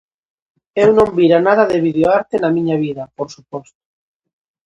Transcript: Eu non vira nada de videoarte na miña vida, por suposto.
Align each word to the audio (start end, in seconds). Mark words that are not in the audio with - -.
Eu 0.83 0.89
non 0.97 1.09
vira 1.17 1.39
nada 1.47 1.63
de 1.71 1.83
videoarte 1.87 2.35
na 2.39 2.53
miña 2.55 2.75
vida, 2.85 3.03
por 3.17 3.27
suposto. 3.35 3.79